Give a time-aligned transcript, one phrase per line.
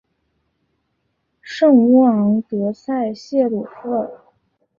[1.43, 4.09] 圣乌昂德塞谢鲁夫尔。